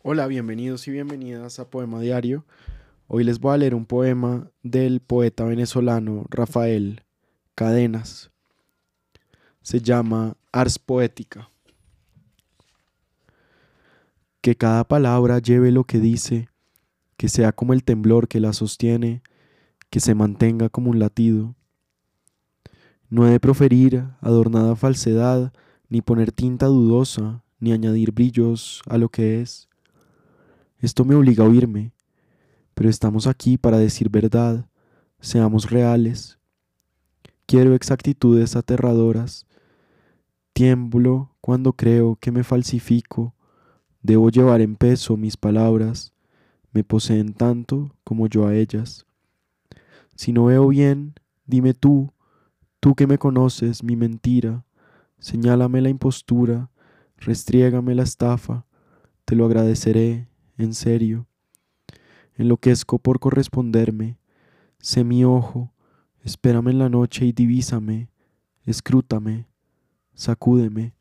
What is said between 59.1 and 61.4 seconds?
te lo agradeceré en serio.